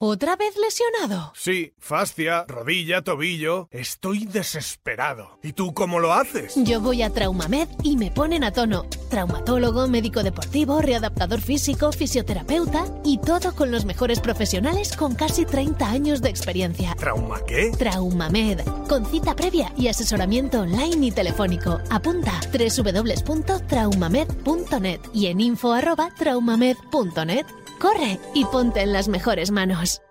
[0.04, 1.32] ¿Otra vez lesionado?
[1.36, 3.68] Sí, fascia, rodilla, tobillo.
[3.70, 5.38] Estoy desesperado.
[5.44, 6.54] ¿Y tú cómo lo haces?
[6.56, 8.88] Yo voy a Traumamed y me ponen a tono.
[9.12, 15.88] Traumatólogo, médico deportivo, readaptador físico, fisioterapeuta y todo con los mejores profesionales con casi 30
[15.88, 16.96] años de experiencia.
[16.96, 17.70] ¿Trauma qué?
[17.78, 21.80] Traumamed, con cita previa y asesoramiento online y telefónico.
[21.92, 27.46] Apunta www.traumamed.net y en info@traumamed.net.
[27.82, 30.04] Corre y ponte en las mejores manos.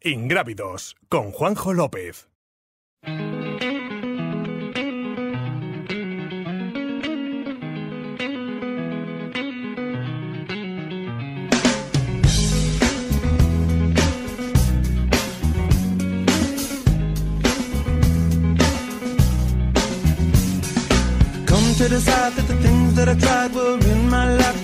[0.00, 2.26] Ingrávidos, con Juanjo López.
[21.46, 24.63] Come to decide that the things that I tried were in my life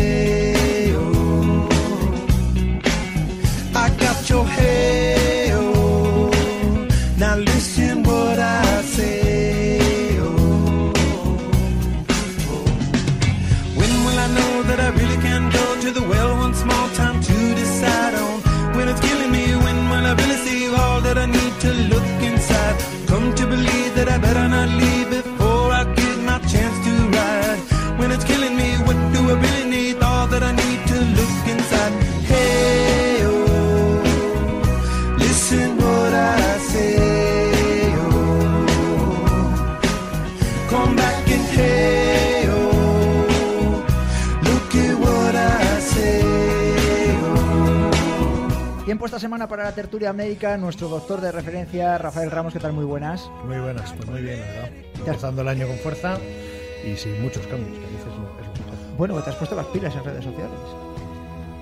[49.21, 52.73] semana para la tertulia médica, nuestro doctor de referencia, Rafael Ramos, ¿qué tal?
[52.73, 53.29] Muy buenas.
[53.45, 54.69] Muy buenas, pues muy bien, la verdad.
[54.95, 56.17] Empezando el año con fuerza
[56.83, 58.97] y sin muchos cambios, que dices no, es lo mejor.
[58.97, 60.59] Bueno, te has puesto las pilas en redes sociales.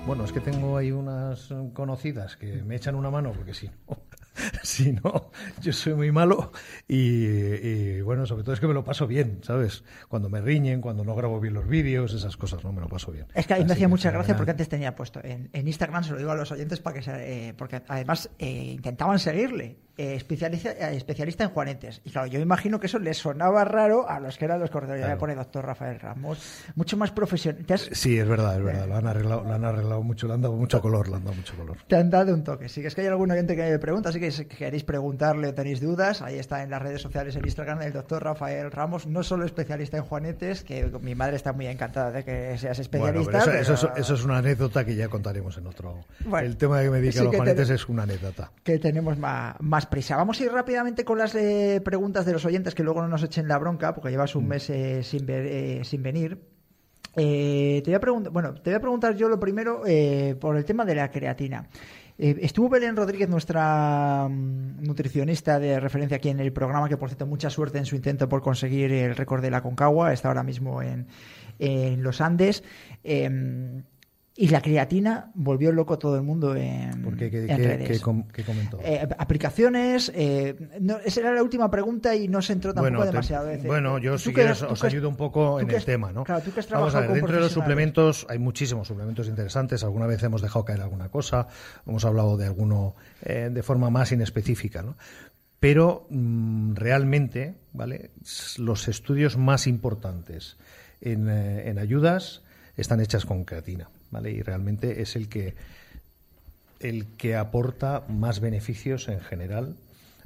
[0.06, 3.98] Bueno, es que tengo ahí unas conocidas que me echan una mano porque si no,
[4.62, 5.30] si no,
[5.60, 6.52] yo soy muy malo
[6.88, 9.84] y, y, bueno, sobre todo es que me lo paso bien, ¿sabes?
[10.08, 13.12] Cuando me riñen, cuando no grabo bien los vídeos, esas cosas, no me lo paso
[13.12, 13.26] bien.
[13.34, 16.04] Es que a mí me hacía mucha gracia porque antes tenía puesto en, en Instagram,
[16.04, 19.76] se lo digo a los oyentes para que se, eh, porque además eh, intentaban seguirle.
[19.96, 22.00] eh, especialista, eh, especialista en juanetes.
[22.04, 25.04] Y claro, yo imagino que eso les sonaba raro a los que eran los corredores.
[25.04, 25.18] Claro.
[25.18, 26.64] pone doctor Rafael Ramos.
[26.74, 27.64] Mucho más profesional.
[27.68, 28.86] Has- Sí, es verdad, es verdad.
[28.88, 31.36] Lo han arreglado, lo han arreglado mucho, le han dado mucho color, le han dado
[31.36, 31.76] mucho color.
[31.86, 32.68] te han dado un toque.
[32.68, 35.48] Sí, que es que hay algún oyente que me pregunta, así que si queréis preguntarle
[35.48, 39.06] o tenéis dudas, ahí está en las redes sociales el Instagram del doctor Rafael Ramos,
[39.06, 43.20] no solo especialista en juanetes, que mi madre está muy encantada de que seas Bueno,
[43.20, 43.42] especialista.
[43.44, 46.04] pero eso, eso pero- es, eso es una anécdota que ya contaremos en otro.
[46.24, 48.52] Bueno, el tema de que me dedica sí a los juanetes te- es una anécdota.
[48.62, 50.16] que tenemos ma- más, prisa.
[50.16, 53.22] Vamos a ir rápidamente con las eh, preguntas de los oyentes que luego no nos
[53.22, 54.38] echen la bronca porque llevas Mm.
[54.38, 56.38] un mes eh, sin, ver- eh, sin venir.
[57.16, 60.56] Eh, te voy a preguntar, bueno, te voy a preguntar yo lo primero eh, por
[60.56, 61.66] el tema de la creatina.
[62.22, 67.08] Eh, estuvo Belén Rodríguez, nuestra mm, nutricionista de referencia aquí en el programa, que por
[67.08, 70.42] cierto, mucha suerte en su intento por conseguir el récord de la Concagua, está ahora
[70.42, 71.06] mismo en,
[72.02, 72.62] los Andes.
[73.04, 73.82] Eh,
[74.36, 77.30] y la creatina volvió loco todo el mundo en, ¿Por qué?
[77.30, 77.88] ¿Qué, en qué- redes.
[77.88, 78.78] qué com- qué comentó?
[78.82, 83.04] Eh, aplicaciones, eh, no, esa era la última pregunta y no se entró tampoco Bueno,
[83.04, 83.46] te- demasiado.
[83.46, 86.24] Decir, bueno, yo si que- os has- ayudo un poco en el tema, ¿no?
[86.24, 89.82] Claro, tú que has Vamos a ver, dentro de los suplementos hay muchísimos suplementos interesantes.
[89.84, 91.48] Alguna vez hemos dejado caer alguna cosa,
[91.86, 94.96] hemos hablado de alguno eh, de forma más inespecífica, ¿no?
[95.58, 98.10] Pero mm, realmente, ¿vale?
[98.56, 100.56] Los estudios más importantes
[101.02, 102.42] en, eh, en ayudas
[102.76, 105.54] están hechas con creatina, Y realmente es el que
[106.80, 109.76] el que aporta más beneficios en general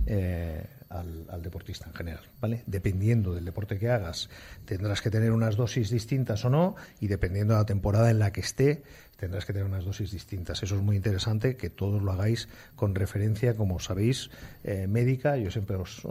[0.06, 2.62] eh, al, al, deportista en general, ¿vale?
[2.66, 4.30] Dependiendo del deporte que hagas,
[4.64, 8.32] tendrás que tener unas dosis distintas o no, y dependiendo de la temporada en la
[8.32, 8.84] que esté,
[9.16, 10.62] tendrás que tener unas dosis distintas.
[10.62, 14.30] Eso es muy interesante, que todos lo hagáis con referencia, como sabéis,
[14.64, 15.36] eh, médica.
[15.36, 16.02] Yo siempre os,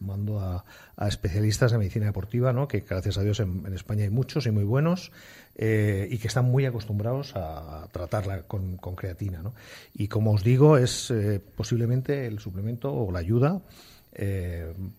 [0.00, 0.64] mando a,
[1.06, 2.68] especialistas de medicina deportiva, ¿no?
[2.68, 5.12] que gracias a Dios en, España hay muchos y muy buenos,
[5.56, 9.42] eh, y que están muy acostumbrados a tratarla con, creatina.
[9.42, 9.54] ¿no?
[9.94, 13.60] Y como os digo, es eh, posiblemente el suplemento o la ayuda.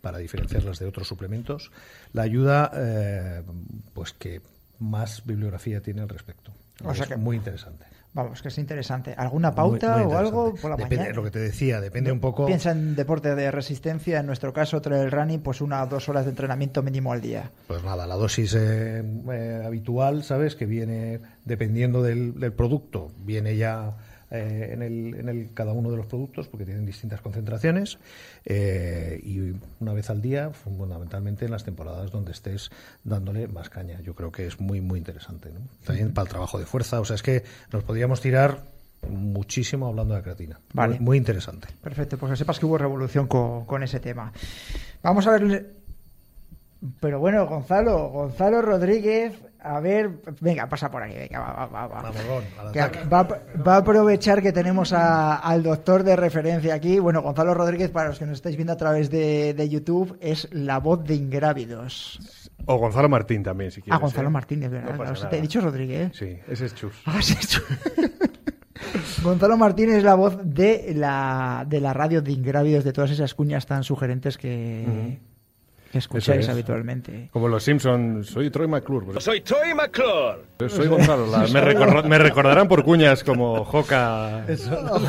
[0.01, 1.71] Para diferenciarlas de otros suplementos,
[2.13, 2.71] la ayuda,
[3.95, 4.41] pues que
[4.77, 6.53] más bibliografía tiene al respecto.
[6.83, 7.85] O sea que- muy interesante.
[8.13, 9.13] Vamos, que es interesante.
[9.15, 10.61] ¿Alguna pauta Muy- muy o algo interesante.
[10.61, 11.15] por la Depende, mañana?
[11.15, 12.47] Lo que te decía, depende un poco.
[12.47, 16.25] Piensa en deporte de resistencia, en nuestro caso trail running, pues una o dos horas
[16.25, 17.51] de entrenamiento mínimo al día.
[17.67, 20.55] Pues nada, la dosis eh, eh, habitual, ¿sabes?
[20.55, 23.91] Que viene dependiendo del, del producto, viene ya
[24.29, 27.97] eh, en, el, en el cada uno de los productos porque tienen distintas concentraciones
[28.45, 32.69] eh, y una vez al día, fundamentalmente en las temporadas donde estés
[33.03, 34.01] dándole más caña.
[34.01, 35.49] Yo creo que es muy, muy interesante.
[35.49, 35.61] ¿no?
[35.85, 38.63] También para el trabajo de fuerza, o sea, es que nos podríamos tirar
[39.09, 40.59] muchísimo hablando de creatina.
[40.73, 40.95] Vale.
[40.95, 41.67] Muy, muy interesante.
[41.81, 44.33] Perfecto, pues que sepas que hubo revolución con, con ese tema.
[45.01, 45.77] Vamos a ver.
[46.99, 52.01] Pero bueno, Gonzalo, Gonzalo Rodríguez, a ver, venga, pasa por aquí, venga, va, va, va.
[52.03, 52.11] va.
[53.11, 53.27] Va,
[53.67, 56.99] va a aprovechar que tenemos a- al doctor de referencia aquí.
[56.99, 60.47] Bueno, Gonzalo Rodríguez, para los que nos estáis viendo a través de, de YouTube, es
[60.51, 62.19] la voz de Ingrávidos.
[62.65, 63.97] O Gonzalo Martín también, si quieres.
[63.97, 64.31] Ah, Gonzalo ¿eh?
[64.31, 64.97] Martínez, ¿verdad?
[64.97, 66.11] No te he dicho Rodríguez.
[66.15, 66.93] Sí, ese es Chus.
[67.05, 67.61] Ah, sí, chu-
[69.23, 73.33] Gonzalo Martínez es la voz de la, de la radio de Ingrávidos, de todas esas
[73.33, 75.17] cuñas tan sugerentes que,
[76.07, 76.49] que escucháis es.
[76.49, 77.29] habitualmente.
[77.31, 79.19] Como los Simpsons, soy Troy McClure.
[79.21, 80.69] Soy Troy McClure.
[80.69, 81.27] Soy Gonzalo.
[81.27, 84.45] la- me, me recordarán por cuñas como Joca.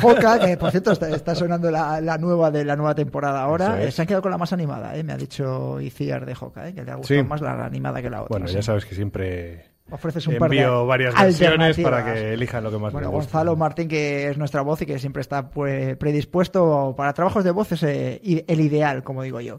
[0.01, 3.81] Joca, que por cierto está, está sonando la, la nueva de la nueva temporada ahora,
[3.83, 3.95] es.
[3.95, 6.73] se han quedado con la más animada, eh, me ha dicho Iciar de Joca, eh,
[6.73, 7.27] que le ha gustado Sí.
[7.27, 8.29] más la animada que la otra.
[8.29, 8.55] Bueno, sí.
[8.55, 12.69] ya sabes que siempre Ofreces un par de envío varias versiones para que elijan lo
[12.69, 13.31] que más Bueno, les guste.
[13.31, 17.49] Gonzalo Martín, que es nuestra voz y que siempre está pues, predispuesto para trabajos de
[17.49, 19.57] voz, es eh, el ideal, como digo yo.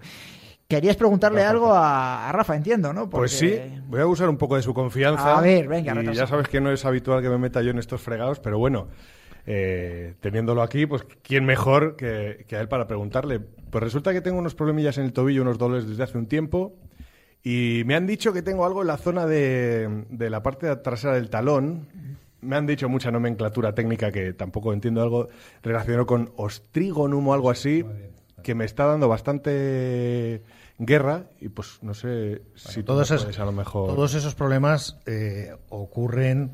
[0.70, 3.10] Querías preguntarle algo a, a Rafa, entiendo, ¿no?
[3.10, 5.36] Pues sí, voy a usar un poco de su confianza.
[5.36, 7.78] A ver, venga, Y ya sabes que no es habitual que me meta yo en
[7.80, 8.86] estos fregados, pero bueno,
[9.46, 13.40] eh, teniéndolo aquí, pues quién mejor que, que a él para preguntarle.
[13.40, 16.76] Pues resulta que tengo unos problemillas en el tobillo, unos dolores desde hace un tiempo,
[17.42, 21.14] y me han dicho que tengo algo en la zona de, de la parte trasera
[21.14, 21.88] del talón.
[22.42, 25.26] Me han dicho mucha nomenclatura técnica que tampoco entiendo algo
[25.64, 27.84] relacionado con ostrigonum o algo así,
[28.42, 30.42] que me está dando bastante
[30.78, 33.94] guerra y pues no sé si todos, esos, a lo mejor...
[33.94, 36.52] todos esos problemas eh, ocurren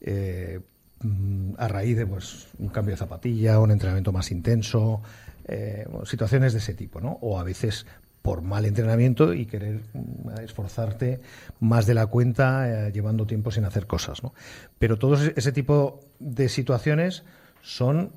[0.00, 0.60] eh,
[1.02, 5.02] mm, a raíz de pues, un cambio de zapatilla, un entrenamiento más intenso,
[5.46, 7.18] eh, situaciones de ese tipo, ¿no?
[7.20, 7.86] O a veces
[8.22, 11.20] por mal entrenamiento y querer mm, esforzarte
[11.60, 14.34] más de la cuenta eh, llevando tiempo sin hacer cosas, ¿no?
[14.78, 17.22] Pero todos ese- ese tipo de situaciones
[17.62, 18.10] son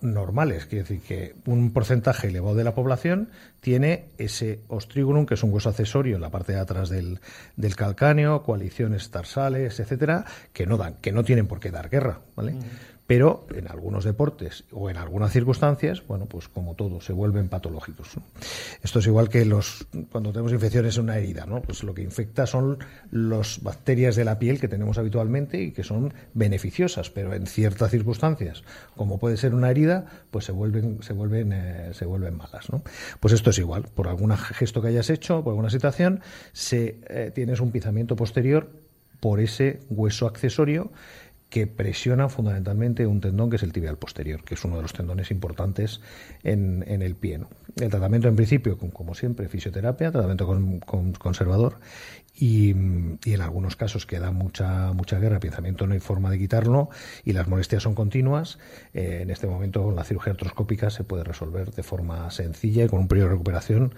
[0.00, 3.28] normales, quiere decir que un porcentaje elevado de la población
[3.60, 7.20] tiene ese ostrigonum, que es un hueso accesorio en la parte de atrás del,
[7.56, 12.20] del calcáneo, coaliciones tarsales, etcétera, que no dan, que no tienen por qué dar guerra,
[12.36, 12.54] ¿vale?
[13.08, 18.10] Pero en algunos deportes o en algunas circunstancias, bueno, pues como todo, se vuelven patológicos.
[18.82, 21.62] Esto es igual que los cuando tenemos infecciones en una herida, ¿no?
[21.62, 22.78] Pues lo que infecta son
[23.10, 27.92] las bacterias de la piel que tenemos habitualmente y que son beneficiosas, pero en ciertas
[27.92, 28.62] circunstancias,
[28.94, 32.66] como puede ser una herida, pues se vuelven se vuelven eh, se vuelven malas.
[33.20, 36.20] Pues esto es igual, por algún gesto que hayas hecho, por alguna situación,
[36.52, 38.68] se eh, tienes un pisamiento posterior
[39.20, 40.90] por ese hueso accesorio
[41.50, 44.92] que presiona fundamentalmente un tendón que es el tibial posterior, que es uno de los
[44.92, 46.00] tendones importantes
[46.42, 47.40] en, en el pie.
[47.76, 51.80] El tratamiento, en principio, como siempre, fisioterapia, tratamiento con, con- conservador,
[52.40, 56.90] y, en algunos casos que da mucha, mucha guerra, pensamiento no hay forma de quitarlo,
[57.24, 58.58] y las molestias son continuas.
[58.94, 62.88] eh, en este momento, con la cirugía artroscópica se puede resolver de forma sencilla y
[62.88, 63.94] con un periodo de recuperación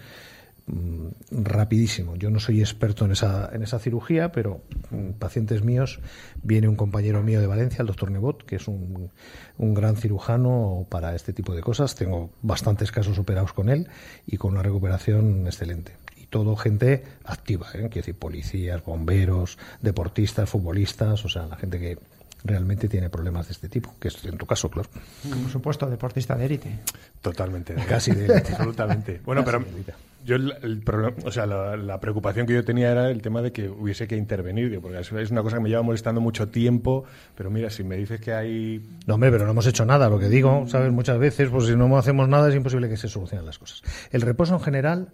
[0.70, 2.16] mm, rapidísimo.
[2.16, 6.00] Yo no soy experto en esa, en esa cirugía, pero mm, pacientes míos,
[6.42, 9.10] viene un compañero mío de Valencia, el doctor Nebot, que es un,
[9.58, 11.94] un gran cirujano para este tipo de cosas.
[11.94, 13.88] Tengo bastantes casos operados con él
[14.26, 15.92] y con una recuperación excelente.
[16.16, 17.88] Y todo gente activa, ¿eh?
[17.90, 21.98] quiero decir, policías, bomberos, deportistas, futbolistas, o sea, la gente que
[22.44, 24.88] realmente tiene problemas de este tipo, que es en tu caso, claro.
[25.28, 26.78] Por supuesto, deportista de élite.
[27.20, 27.74] Totalmente.
[27.88, 28.52] Casi de élite.
[28.52, 29.20] Absolutamente.
[29.24, 29.92] Bueno, pero Casi.
[30.24, 33.68] Yo, el, problema- o sea, la, preocupación que yo tenía era el tema de que
[33.68, 37.50] hubiese que intervenir, porque es es una cosa que me lleva molestando mucho tiempo, pero
[37.50, 38.82] mira, si me dices que hay...
[39.06, 40.08] No, hombre, pero no hemos hecho nada.
[40.08, 40.92] Lo que digo, ¿sabes?
[40.92, 43.82] Muchas veces, pues si no hacemos nada es imposible que se solucionen las cosas.
[44.10, 45.08] El reposo en general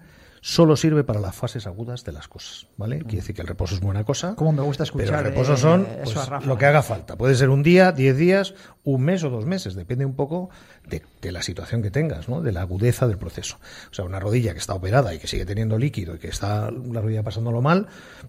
[0.47, 3.01] solo sirve para las fases agudas de las cosas, ¿vale?
[3.01, 4.37] Quiere decir que el reposo es buena cosa.
[4.37, 7.17] Cómo me gusta Pero escuchar el reposo eh, son pues, lo que haga falta.
[7.17, 9.75] Puede ser un día, diez días, un mes o dos meses.
[9.75, 10.49] Depende un poco
[10.87, 12.43] de, de la situación que tengas, ¿no?
[12.43, 13.59] De la agudeza del proceso.
[13.91, 16.71] O sea, una rodilla que está operada y que sigue teniendo líquido y que está
[16.71, 17.89] la rodilla pasándolo mal,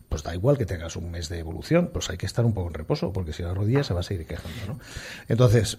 [0.10, 1.92] pues da igual que tengas un mes de evolución.
[1.94, 4.04] Pues hay que estar un poco en reposo, porque si la rodilla se va a
[4.04, 4.80] seguir quejando, ¿no?
[5.28, 5.78] Entonces,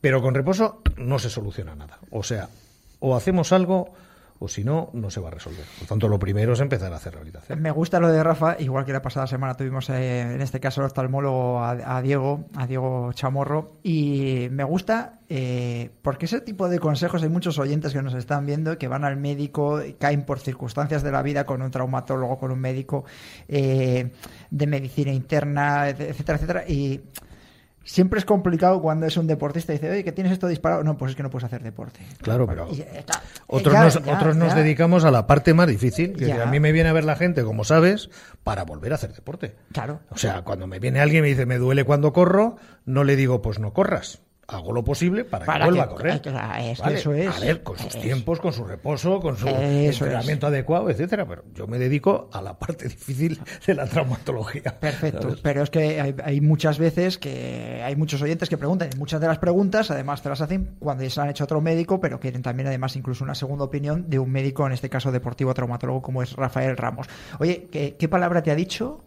[0.00, 2.00] pero con reposo no se soluciona nada.
[2.10, 2.48] O sea,
[2.98, 3.94] o hacemos algo
[4.40, 5.64] o si no, no se va a resolver.
[5.78, 7.60] Por tanto, lo primero es empezar a hacer rehabilitación.
[7.60, 10.80] Me gusta lo de Rafa, igual que la pasada semana tuvimos eh, en este caso
[10.80, 16.78] el oftalmólogo a, Diego, a Diego Chamorro, y me gusta eh, porque ese tipo de
[16.78, 21.02] consejos hay muchos oyentes que nos están viendo que van al médico, caen por circunstancias
[21.02, 23.04] de la vida con un traumatólogo, con un médico
[23.48, 24.12] eh,
[24.50, 27.02] de medicina interna, etcétera, etcétera, y
[27.88, 30.84] siempre es complicado cuando es un deportista y dice, oye, que tienes esto disparado.
[30.84, 32.00] No, pues es que no puedes hacer deporte.
[32.22, 32.84] Claro, pero Y
[33.46, 36.14] otros, Ya, nos, ya, otros nos dedicamos a la parte más difícil.
[36.14, 38.10] Que a mí me viene a ver la gente, como sabes,
[38.44, 39.56] para volver a hacer deporte.
[39.72, 40.00] Claro.
[40.10, 43.16] O sea, cuando me viene alguien y me dice, me duele cuando corro, no le
[43.16, 44.20] digo, pues no corras.
[44.50, 46.14] Hago lo posible para, Para que vuelva que- a correr.
[46.14, 46.72] es que ¿Vale?
[46.98, 47.36] eso es.
[47.36, 51.26] A ver, con sus tiempos, con su reposo, con su Eso entrenamiento adecuado, etcétera.
[51.28, 54.62] Pero yo me dedico a la parte difícil de la traumatología.
[54.80, 55.40] Perfecto, ¿sabes?
[55.42, 59.20] pero es que hay, hay muchas veces que hay muchos oyentes que preguntan y muchas
[59.20, 61.60] de las preguntas además te las hacen cuando ya se las han hecho a otro
[61.60, 65.12] médico, pero quieren también además incluso una segunda opinión de un médico, en este caso
[65.12, 67.06] deportivo traumatólogo como es Rafael Ramos.
[67.38, 69.02] Oye, ¿qué, qué palabra te ha dicho?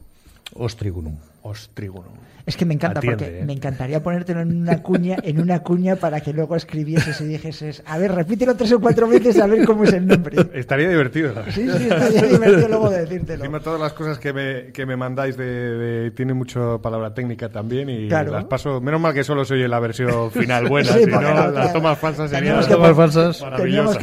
[0.54, 1.18] Ostrigunum.
[1.44, 2.14] Ostrigunum.
[2.44, 3.46] Es que me encanta Atiende, porque ¿eh?
[3.46, 7.84] me encantaría ponértelo en una cuña, en una cuña para que luego escribieses y dijeses,
[7.86, 10.38] a ver, repítelo tres o cuatro veces a ver cómo es el nombre.
[10.56, 11.34] Estaría divertido.
[11.36, 13.60] la Sí, sí, estaría divertido luego de Encima decírtelo.
[13.62, 17.88] todas las cosas que me, que me mandáis de, de- tiene mucho palabra técnica también
[17.92, 18.32] y Claro.
[18.32, 18.82] las paso.
[18.82, 22.32] Menos mal que solo soy la versión final buena, Sí, si no las tomas falsas
[22.32, 23.40] serían Las tomas falsas.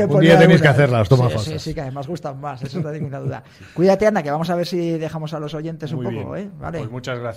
[0.09, 1.53] Un día tenéis que hacerlas, tomas sí, falsas.
[1.55, 3.43] Sí, sí, que además gustan más, eso no tengo ninguna duda.
[3.75, 6.47] Cuídate, Ana, que vamos a ver si dejamos a los oyentes un poco, bien.
[6.47, 6.51] ¿eh?
[6.61, 6.79] Vale.
[6.79, 7.28] Pues muchas gracias.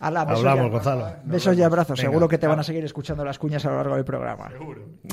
[0.00, 1.16] Ala, besos Hablamos, y- Gonzalo.
[1.24, 2.10] Besos y abrazos, Venga.
[2.10, 4.50] seguro que te van a seguir escuchando las cuñas a lo largo del programa.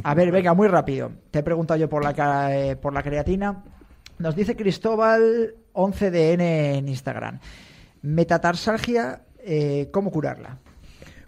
[0.03, 1.11] A ver, venga, muy rápido.
[1.31, 3.63] Te he preguntado yo por la, eh, por la creatina.
[4.19, 6.41] Nos dice Cristóbal 11DN
[6.77, 7.39] en Instagram.
[8.01, 10.57] Metatarsalgia, eh, ¿cómo curarla?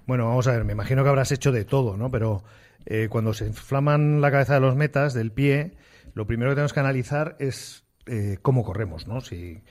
[0.06, 2.12] Bueno, vamos a ver, me imagino que habrás hecho de todo, ¿no?
[2.12, 2.44] Pero
[2.86, 5.74] eh, cuando se inflaman la cabeza de los metas, del pie,
[6.14, 9.22] lo primero que tenemos que analizar es eh, cómo corremos, ¿no?
[9.22, 9.64] Si,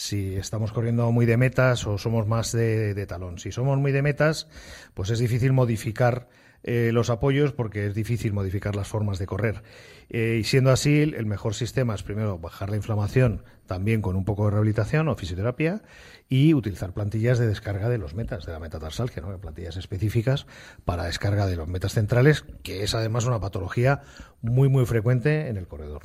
[0.00, 3.38] si estamos corriendo muy de metas o somos más de, talón.
[3.38, 4.48] Si somos muy de metas,
[4.94, 6.26] pues es difícil modificar
[6.62, 9.62] eh, los apoyos porque es difícil modificar las formas de correr.
[10.08, 14.24] Eh, y siendo así, el mejor sistema es primero bajar la inflamación también con un
[14.24, 15.82] poco de rehabilitación o fisioterapia
[16.30, 19.38] y utilizar plantillas de descarga de los metas, de la metatarsalgia, ¿no?
[19.38, 20.46] plantillas específicas
[20.86, 24.00] para descarga de los metas centrales, que es además una patología
[24.40, 26.04] muy, muy frecuente en el corredor.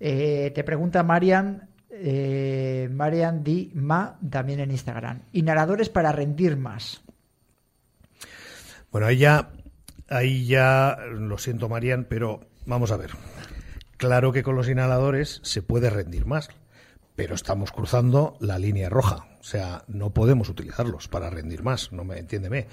[0.00, 5.22] Eh, te pregunta Marian, eh, Marian Di Ma, también en Instagram.
[5.32, 7.02] Inhaladores para rendir más.
[8.90, 9.50] Bueno, ahí ya,
[10.08, 13.10] ahí ya, lo siento, Marian, pero vamos a ver.
[13.96, 16.50] Claro que con los inhaladores se puede rendir más,
[17.14, 19.26] pero estamos cruzando la línea roja.
[19.40, 22.66] O sea, no podemos utilizarlos para rendir más, no me entiéndeme.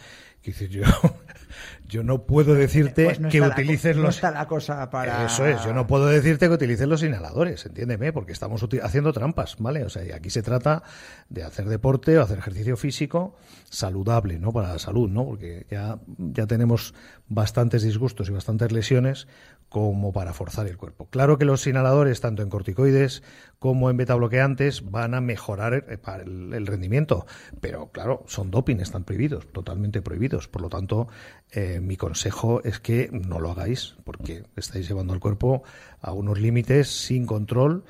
[0.52, 0.84] Decir, yo,
[1.88, 4.16] yo no puedo decirte Pues no que la utilices no los.
[4.16, 5.26] está la cosa para...
[5.26, 9.56] Eso es, yo no puedo decirte que utilices los inhaladores, entiéndeme, porque estamos haciendo trampas,
[9.60, 9.84] ¿vale?
[9.84, 10.84] O sea, y aquí se trata
[11.30, 13.36] de hacer deporte o hacer ejercicio físico
[13.70, 14.52] saludable, ¿no?
[14.52, 15.26] Para la salud, ¿no?
[15.26, 16.94] Porque ya, ya tenemos
[17.28, 19.28] bastantes disgustos y bastantes lesiones
[19.70, 21.08] como para forzar el cuerpo.
[21.10, 23.24] Claro que los inhaladores, tanto en corticoides
[23.64, 27.26] como en betabloqueantes, van a mejorar el, para el- rendimiento,
[27.62, 30.50] pero claro, son doping, están prohibidos, totalmente prohibidos.
[30.50, 31.08] Por lo tanto,
[31.50, 35.64] eh, mi consejo es que no lo hagáis, porque estáis llevando al cuerpo
[36.02, 37.86] a unos límites sin control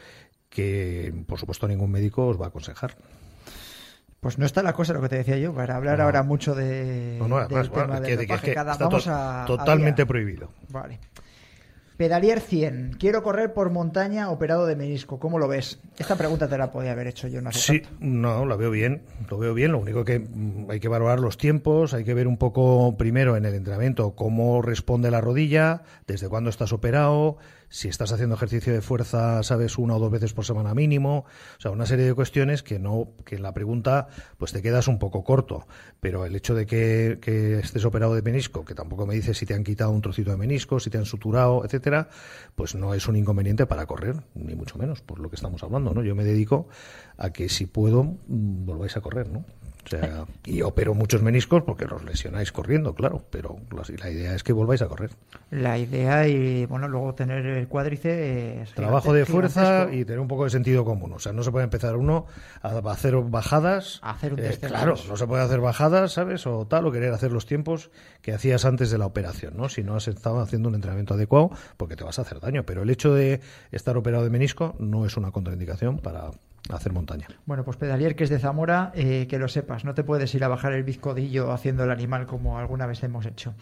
[0.51, 2.95] que, por supuesto, ningún médico os va a aconsejar.
[4.19, 6.03] Pues no está la cosa, lo que te decía yo, para hablar No.
[6.03, 9.05] ahora mucho de, No, no, del además, tema bueno, del que- que- Cada- está vamos
[9.05, 10.51] to- a- a totalmente prohibido.
[10.69, 10.99] Vale.
[11.97, 12.95] Pedalier 100.
[12.99, 15.19] Quiero correr por montaña operado de menisco.
[15.19, 15.79] ¿Cómo lo ves?
[15.97, 17.41] Esta pregunta te la podía haber hecho yo.
[17.41, 17.97] No hace Sí, tanto.
[18.01, 19.71] no, la veo bien, lo veo bien.
[19.71, 23.37] Lo único que mm, hay que valorar los tiempos, hay que ver un poco primero
[23.37, 27.37] en el entrenamiento cómo responde la rodilla, desde cuándo estás operado,
[27.73, 31.25] si estás haciendo ejercicio de fuerza, sabes, una o dos veces por semana mínimo,
[31.57, 34.99] o sea, una serie de cuestiones que no, que la pregunta pues te quedas un
[34.99, 35.65] poco corto,
[35.99, 39.47] pero el hecho de que, que estés operado de menisco, que tampoco me dices si
[39.47, 42.09] te han quitado un trocito de menisco, si te han suturado, etcétera,
[42.53, 45.95] pues no es un inconveniente para correr, ni mucho menos, por lo que estamos hablando,
[45.95, 46.03] ¿no?
[46.03, 46.67] Yo me dedico
[47.17, 49.45] a que si puedo, mm, volváis a correr, ¿no?
[49.85, 54.43] O sea, y opero muchos meniscos porque los lesionáis corriendo, claro, pero la, idea es
[54.43, 55.11] que volváis a correr.
[55.51, 58.73] La idea y, bueno, luego tener el cuádriceps...
[58.73, 61.13] Trabajo de fuerza y tener un poco de sentido común.
[61.13, 62.25] O sea, no se puede empezar uno
[62.61, 63.99] a hacer bajadas.
[64.03, 64.57] A hacer un eh.
[64.59, 66.47] Claro, no se puede hacer bajadas, ¿sabes?
[66.47, 69.69] O tal, o querer hacer los tiempos que hacías antes de la operación, ¿no?
[69.69, 72.65] Si no has estado haciendo un entrenamiento adecuado, porque te vas a hacer daño.
[72.65, 76.31] Pero el hecho de estar operado de menisco no es una contraindicación para
[76.69, 77.27] hacer montaña.
[77.45, 80.43] Bueno, pues Pedalier, que es de Zamora, eh, que lo sepas, no te puedes ir
[80.43, 83.53] a bajar el bizcodillo haciendo el animal como alguna vez hemos hecho.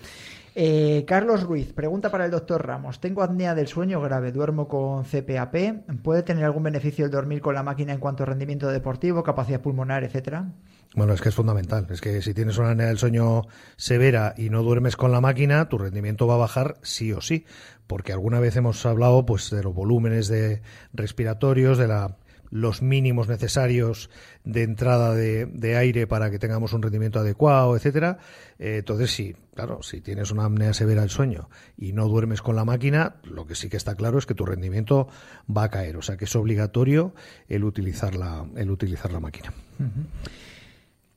[0.53, 2.99] Eh, Carlos Ruiz, pregunta para el doctor Ramos.
[2.99, 5.55] Tengo apnea del sueño grave, duermo con CPAP.
[6.03, 9.61] ¿Puede tener algún beneficio el dormir con la máquina en cuanto a rendimiento deportivo, capacidad
[9.61, 10.51] pulmonar, etcétera?
[10.93, 11.87] Bueno, es que es fundamental.
[11.89, 13.43] Es que si tienes una apnea del sueño
[13.77, 17.45] severa y no duermes con la máquina, tu rendimiento va a bajar sí o sí.
[17.87, 20.61] Porque alguna vez hemos hablado pues de los volúmenes de
[20.93, 22.17] respiratorios, de la
[22.51, 24.09] los mínimos necesarios
[24.43, 28.19] de entrada de, de, aire para que tengamos un rendimiento adecuado, etcétera.
[28.59, 32.55] Eh, entonces, sí, claro, si tienes una apnea severa del sueño y no duermes con
[32.55, 35.07] la máquina, lo que sí que está claro es que tu rendimiento
[35.49, 35.97] va a caer.
[35.97, 37.15] O sea que es obligatorio
[37.47, 39.53] el utilizar la, el utilizar la máquina.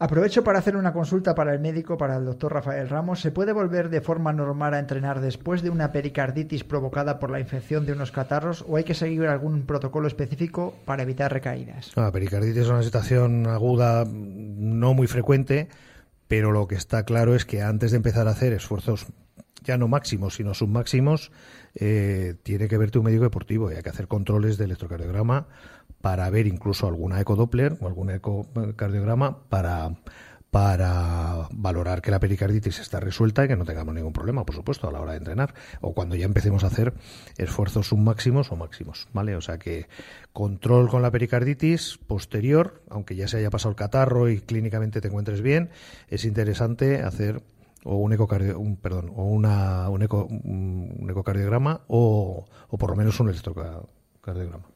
[0.01, 3.21] Aprovecho para hacer una consulta para el médico, para el doctor Rafael Ramos.
[3.21, 7.39] ¿Se puede volver de forma normal a entrenar después de una pericarditis provocada por la
[7.39, 11.93] infección de unos catarros o hay que seguir algún protocolo específico para evitar recaídas?
[11.95, 15.69] La pericarditis es una situación aguda no muy frecuente,
[16.27, 19.07] pero lo que está claro es que antes de empezar a hacer esfuerzos
[19.63, 21.31] ya no máximos, sino submáximos,
[21.77, 25.47] eh, tiene que verte un médico deportivo y hay que hacer controles de electrocardiograma
[26.05, 29.95] para ver incluso alguna ecodoppler o algún ecocardiograma para
[30.51, 34.87] para valorar que la pericarditis está resuelta y que no tengamos ningún problema, por supuesto,
[34.87, 36.93] a la hora de entrenar o cuando ya empecemos a hacer
[37.39, 39.35] esfuerzos submáximos o máximos, ¿vale?
[39.35, 39.89] O sea que
[40.35, 45.09] control con la pericarditis posterior, aunque ya se haya pasado el catarro y clínicamente te
[45.09, 45.71] encuentres bien,
[46.09, 47.43] es interesante hacer
[47.83, 52.97] o un ecocardio, un, perdón, o una, un, eco, un ecocardiograma o, o por lo
[52.97, 54.67] menos un electrocardiograma.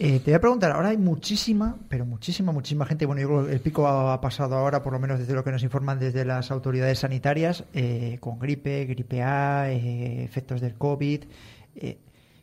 [0.00, 3.46] Eh, te voy a preguntar, ahora hay muchísima, pero muchísima, muchísima gente, bueno, yo creo
[3.46, 6.24] que el pico ha pasado ahora, por lo menos desde lo que nos informan desde
[6.24, 11.24] las autoridades sanitarias, eh, con gripe, gripe A, eh, efectos del COVID.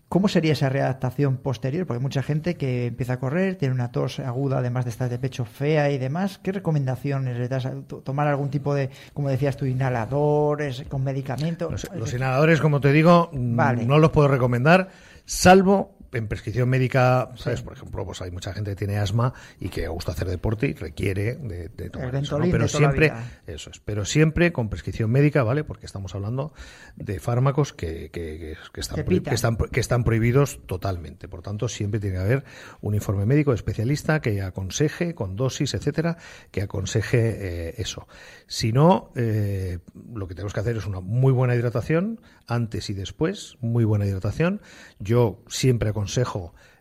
[0.08, 1.88] ¿Cómo sería esa readaptación posterior?
[1.88, 5.10] Porque hay mucha gente que empieza a correr, tiene una tos aguda, además de estar
[5.10, 6.38] de pecho fea y demás.
[6.38, 7.68] ¿Qué recomendaciones le das?
[8.04, 11.72] ¿Tomar algún tipo de, como decías tú, inhaladores, con medicamento?
[11.72, 13.86] Los, los inhaladores, como te digo, vale.
[13.86, 14.90] no los puedo recomendar,
[15.26, 17.60] salvo en prescripción médica, ¿sabes?
[17.60, 17.66] Sí.
[17.66, 20.74] Por ejemplo, pues hay mucha gente que tiene asma y que gusta hacer deporte y
[20.74, 22.46] requiere de, de tomar eso, ¿no?
[22.50, 23.12] Pero siempre,
[23.48, 25.64] eso es, pero siempre con prescripción médica, ¿vale?
[25.64, 26.54] Porque estamos hablando
[26.96, 31.28] de fármacos que, que, que están, que, están, que están prohibidos totalmente.
[31.28, 32.44] Por tanto, siempre tiene que haber
[32.82, 36.18] un informe médico especialista que aconseje con dosis, etcétera,
[36.52, 38.08] que aconseje eh, eso.
[38.48, 39.80] Si no, eh,
[40.14, 44.06] lo que tenemos que hacer es una muy buena hidratación antes y después, muy buena
[44.06, 44.62] hidratación.
[45.00, 46.05] Yo siempre aconsejo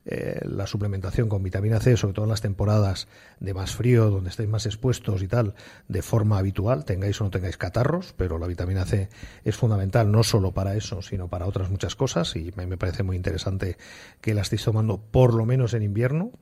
[0.07, 3.09] eh, la suplementación con vitamina C, sobre todo en las temporadas
[3.41, 5.55] de más frío, donde estáis más expuestos y tal,
[5.89, 9.09] de forma habitual, tengáis o no tengáis catarros, pero la vitamina C
[9.45, 13.17] es fundamental no solo para eso, sino para otras muchas cosas y me parece muy
[13.17, 13.79] interesante
[14.21, 16.33] que la estéis tomando por lo menos en invierno.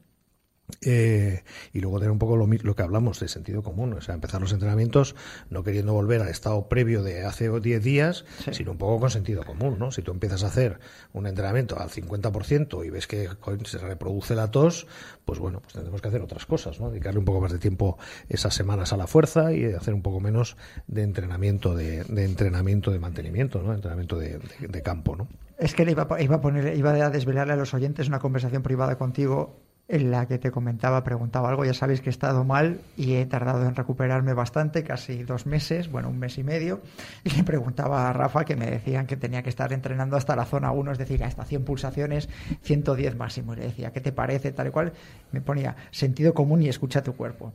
[0.80, 4.14] Eh, y luego tener un poco lo, lo, que hablamos de sentido común, o sea,
[4.14, 5.14] empezar los entrenamientos
[5.50, 8.54] no queriendo volver al estado previo de hace 10 días, sí.
[8.54, 9.92] sino un poco con sentido común, ¿no?
[9.92, 10.80] Si tú empiezas a hacer
[11.12, 13.28] un entrenamiento al 50% y ves que
[13.64, 14.86] se reproduce la tos,
[15.24, 16.90] pues bueno, pues tendremos que hacer otras cosas, ¿no?
[16.90, 20.20] Dedicarle un poco más de tiempo esas semanas a la fuerza y hacer un poco
[20.20, 20.56] menos
[20.88, 23.72] de entrenamiento de, de entrenamiento de mantenimiento, ¿no?
[23.72, 25.28] Entrenamiento de, de, de campo, ¿no?
[25.58, 28.62] Es que le iba, iba, a poner, iba a desvelarle a los oyentes una conversación
[28.62, 29.60] privada contigo
[29.92, 31.66] en la que te comentaba, preguntaba algo.
[31.66, 35.90] Ya sabéis que he estado mal y he tardado en recuperarme bastante, casi dos meses,
[35.90, 36.80] bueno, un mes y medio.
[37.24, 40.46] Y le preguntaba a Rafa que me decían que tenía que estar entrenando hasta la
[40.46, 42.30] zona 1, es decir, hasta 100 pulsaciones,
[42.62, 43.52] 110 máximo.
[43.52, 44.50] Y le decía, ¿qué te parece?
[44.52, 44.94] Tal y cual.
[45.30, 47.52] Me ponía sentido común y escucha tu cuerpo.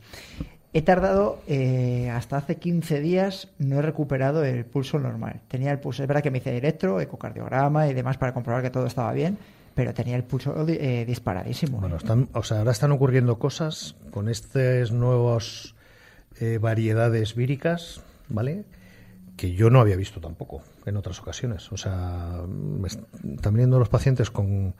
[0.72, 5.40] He tardado eh, hasta hace 15 días, no he recuperado el pulso normal.
[5.48, 8.70] Tenía el pulso, es verdad que me hice electro, ecocardiograma y demás para comprobar que
[8.70, 9.38] todo estaba bien,
[9.78, 11.78] pero tenía el pulso eh, disparadísimo.
[11.78, 15.76] Bueno, están, o sea, ahora están ocurriendo cosas con estas nuevas
[16.40, 18.64] eh, variedades víricas, ¿vale?
[19.36, 21.70] que yo no había visto tampoco en otras ocasiones.
[21.70, 24.74] O sea, me están viniendo los pacientes con,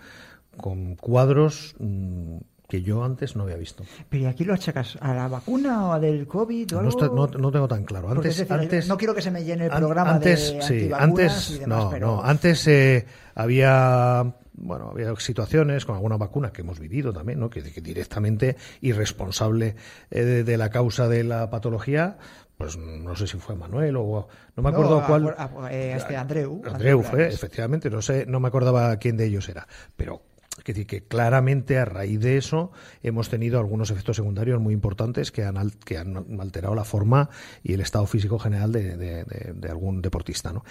[0.57, 3.85] con cuadros mm, que yo antes no había visto.
[4.09, 6.91] Pero ¿y aquí lo achacas a la vacuna o a del COVID o No, algo?
[6.91, 8.11] está- no- no tengo tan claro.
[8.11, 11.51] Antes, decir, antes, no quiero que se me llene el programa antes, de sí, antes,
[11.53, 12.07] y demás, no, pero...
[12.17, 13.07] no, antes eh,
[13.37, 17.51] había, bueno, había situaciones con alguna vacuna que hemos vivido también, ¿no?
[17.51, 19.77] Que, que directamente irresponsable
[20.11, 22.19] eh, de, de la causa de la patología,
[22.57, 25.35] pues no sé si fue Manuel o no me acuerdo No, a- cuál.
[25.37, 26.61] a- eh, este Andreu.
[26.65, 29.67] Andreu fue, efectivamente, no sé, no me acordaba quién de ellos era,
[29.97, 30.23] pero
[30.59, 32.73] es decir, que claramente a raíz de eso
[33.05, 37.31] hemos tenido algunos efectos secundarios muy importantes que han, que han alterado la forma
[37.63, 40.53] y el estado físico general de, de- de- de algún deportista.
[40.53, 40.65] ¿no?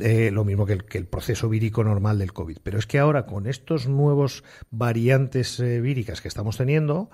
[0.00, 2.58] Eh, lo mismo que el, proceso vírico normal del COVID.
[2.62, 7.10] Pero es que ahora con estos nuevos variantes eh, víricas que estamos teniendo,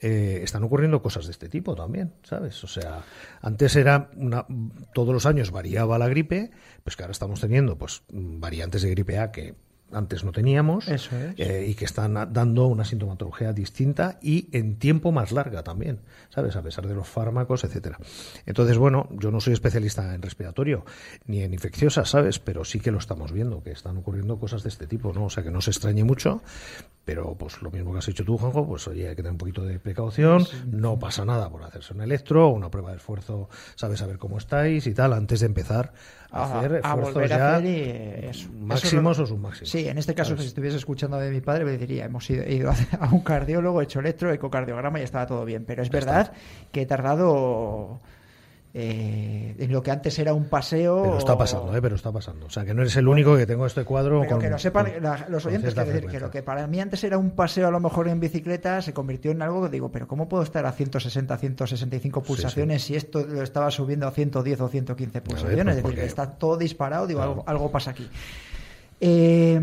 [0.00, 2.62] eh, están ocurriendo cosas de este tipo también, ¿sabes?
[2.64, 3.04] O sea,
[3.40, 4.46] antes era una,
[4.92, 6.50] todos los años variaba la gripe,
[6.82, 9.54] pues que ahora estamos teniendo pues variantes de gripe A que
[9.94, 11.34] antes no teníamos Eso es.
[11.38, 16.56] eh, y que están dando una sintomatología distinta y en tiempo más larga también, ¿sabes?
[16.56, 17.98] A pesar de los fármacos, etcétera.
[18.46, 20.84] Entonces, bueno, yo no soy especialista en respiratorio
[21.26, 22.38] ni en infecciosas, ¿sabes?
[22.38, 25.26] Pero sí que lo estamos viendo, que están ocurriendo cosas de este tipo, ¿no?
[25.26, 26.42] O sea, que no se extrañe mucho,
[27.04, 29.38] pero pues lo mismo que has hecho tú, Juanjo, pues oye, hay que tener un
[29.38, 33.98] poquito de precaución, no pasa nada por hacerse un electro, una prueba de esfuerzo, sabes
[33.98, 35.92] saber cómo estáis y tal, antes de empezar
[36.30, 38.48] a a, hacer a esfuerzos volver ya a hacer y eh, eso.
[38.52, 39.70] máximos Eso o submáximos.
[39.70, 40.42] Sí, en este caso, ¿sabes?
[40.42, 43.84] si estuviese escuchando de mi padre, me diría, hemos ido, ido a un cardiólogo, he
[43.84, 45.64] hecho electro, ecocardiograma y estaba todo bien.
[45.64, 46.32] Pero es verdad
[46.72, 48.00] que he tardado
[48.76, 51.02] eh, en lo que antes era un paseo.
[51.04, 51.80] Pero está pasando, ¿eh?
[51.80, 52.46] Pero está pasando.
[52.46, 54.58] O sea, que no eres el único que tengo este cuadro Pero con- que lo
[54.58, 57.30] sepan con- la- los oyentes, quiero decir, que lo que para mí antes era un
[57.30, 60.42] paseo a lo mejor en bicicleta, se convirtió en algo que digo, pero ¿cómo puedo
[60.42, 65.64] estar a 160, 165 pulsaciones si esto lo estaba subiendo a 110 o 115 pulsaciones?
[65.64, 67.30] pues es decir, que está todo disparado, digo, Claro.
[67.32, 68.10] algo, algo pasa aquí.
[69.00, 69.60] Eh,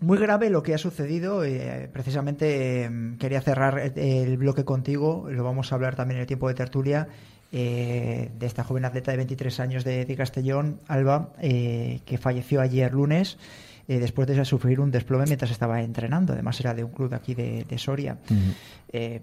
[0.00, 1.44] muy grave lo que ha sucedido.
[1.44, 5.26] eh, precisamente eh, quería cerrar el, el bloque contigo.
[5.30, 7.08] Lo vamos a hablar también en el tiempo de tertulia.
[7.52, 12.60] Eh, de esta joven atleta de 23 años de, de Castellón, Alba, eh, que falleció
[12.60, 13.38] ayer lunes
[13.88, 16.32] eh, después de sufrir un desplome mientras estaba entrenando.
[16.32, 18.18] Además, era de un club de aquí de, de Soria.
[18.92, 19.20] Eh,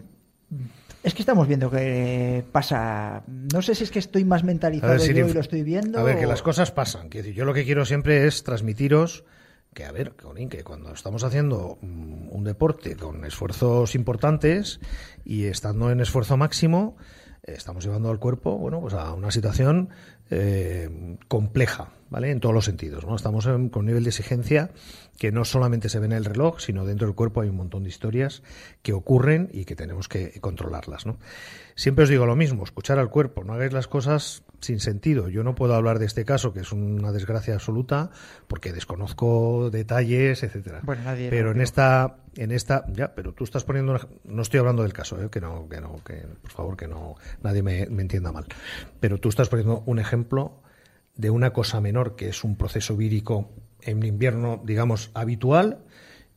[1.04, 3.24] es que estamos viendo que pasa.
[3.28, 6.00] No sé si es que estoy más mentalizado si yo y lo estoy viendo.
[6.00, 7.10] A ver, que las cosas pasan.
[7.10, 9.26] Quiero decir, yo lo que quiero siempre es transmitiros
[9.74, 10.14] que, a ver,
[10.50, 14.80] que cuando estamos haciendo mm, un deporte con esfuerzos importantes
[15.26, 16.96] y estando en esfuerzo máximo,
[17.44, 19.90] estamos llevando al cuerpo, bueno, pues a una situación
[20.30, 22.32] eh, compleja, ¿vale?
[22.32, 23.16] En todos los sentidos, ¿no?
[23.16, 24.72] Estamos en- con un nivel de exigencia
[25.18, 27.84] que no solamente se ve en el reloj, sino dentro del cuerpo hay un montón
[27.84, 28.42] de historias
[28.82, 31.18] que ocurren y que tenemos que controlarlas, ¿no?
[31.76, 35.30] Siempre os digo lo mismo, escuchar al cuerpo, no hagáis las cosas sin sentido.
[35.30, 38.10] Yo no puedo hablar de este caso, que es una desgracia absoluta,
[38.48, 40.80] porque desconozco detalles, etcétera.
[40.84, 44.60] Bueno, nadie pero en esta, en esta, ya, pero tú estás poniendo, una- no estoy
[44.60, 45.30] hablando del caso, ¿eh?
[45.30, 48.46] que no, que no, que por favor que no, nadie me, me entienda mal.
[49.00, 50.62] Pero tú estás poniendo un ejemplo
[51.16, 55.80] de una cosa menor que es un proceso vírico en invierno, digamos, habitual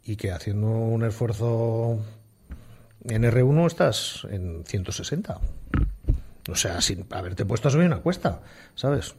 [0.02, 1.98] y que haciendo un esfuerzo
[3.04, 5.40] en R1 estás en 160.
[6.48, 8.40] O sea, sin haberte puesto a subir una cuesta,
[8.74, 9.14] ¿sabes?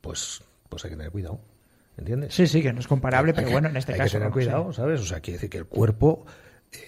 [0.00, 1.40] Pues, pues hay que tener cuidado,
[1.96, 2.34] ¿entiendes?
[2.34, 4.12] Sí, sí, que no es comparable, Hay pero que- bueno, en este hay caso.
[4.12, 4.72] que tener cuidado.
[4.72, 5.00] ¿sabes?
[5.00, 6.24] O sea, quiere decir que el cuerpo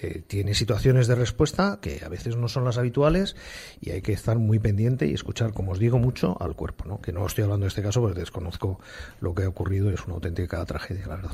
[0.02, 3.34] eh, tiene situaciones de respuesta que a veces no son las habituales
[3.80, 7.00] y hay que estar muy pendiente y escuchar, como os digo, mucho al cuerpo, ¿no?
[7.00, 8.78] Que no estoy hablando de este caso porque desconozco
[9.20, 11.30] lo que ha ocurrido es una auténtica tragedia, la verdad.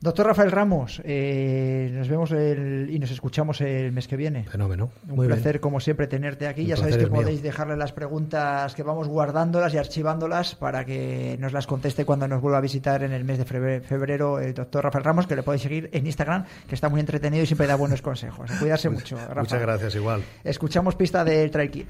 [0.00, 4.44] Doctor Rafael Ramos, eh, nos vemos el- y nos escuchamos el mes que viene.
[4.44, 4.90] Fenómeno.
[5.08, 5.60] Un Muy placer, bien.
[5.60, 6.60] como siempre, tenerte aquí.
[6.60, 7.14] El ya sabéis que mío.
[7.14, 12.28] podéis dejarle las preguntas que vamos guardándolas y archivándolas para que nos las conteste cuando
[12.28, 15.34] nos vuelva a visitar en el mes de febre- febrero el doctor Rafael Ramos, que
[15.34, 18.48] le podéis seguir en Instagram, que está muy entretenido y siempre da buenos consejos.
[18.60, 19.40] Cuidarse mucho, Rafa.
[19.40, 20.22] Muchas gracias, igual.
[20.44, 21.88] Escuchamos pista del Trail Kit.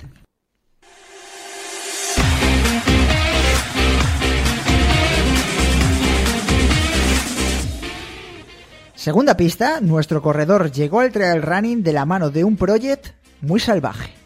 [9.09, 13.07] Segunda pista, nuestro corredor llegó al trail running de la mano de un project
[13.41, 14.18] muy salvaje.